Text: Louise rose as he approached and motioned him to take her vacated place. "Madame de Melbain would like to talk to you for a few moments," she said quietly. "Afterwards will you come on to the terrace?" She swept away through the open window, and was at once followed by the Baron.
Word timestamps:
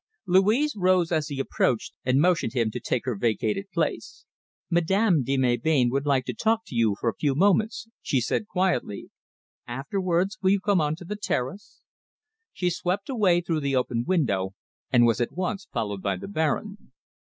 Louise 0.25 0.73
rose 0.75 1.11
as 1.11 1.27
he 1.27 1.39
approached 1.39 1.93
and 2.03 2.19
motioned 2.19 2.53
him 2.53 2.71
to 2.71 2.79
take 2.79 3.05
her 3.05 3.15
vacated 3.15 3.69
place. 3.69 4.25
"Madame 4.67 5.21
de 5.21 5.37
Melbain 5.37 5.91
would 5.91 6.07
like 6.07 6.25
to 6.25 6.33
talk 6.33 6.61
to 6.65 6.73
you 6.73 6.95
for 6.99 7.07
a 7.07 7.13
few 7.15 7.35
moments," 7.35 7.87
she 8.01 8.19
said 8.19 8.47
quietly. 8.47 9.11
"Afterwards 9.67 10.39
will 10.41 10.49
you 10.49 10.59
come 10.59 10.81
on 10.81 10.95
to 10.95 11.05
the 11.05 11.15
terrace?" 11.15 11.81
She 12.51 12.71
swept 12.71 13.09
away 13.09 13.41
through 13.41 13.59
the 13.59 13.75
open 13.75 14.03
window, 14.07 14.55
and 14.89 15.05
was 15.05 15.21
at 15.21 15.33
once 15.33 15.67
followed 15.71 16.01
by 16.01 16.15
the 16.17 16.27
Baron. 16.27 16.91